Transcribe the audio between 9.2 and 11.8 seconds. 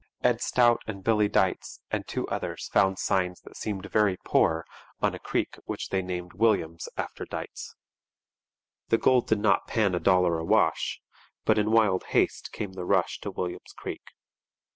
did not pan a dollar a wash; but in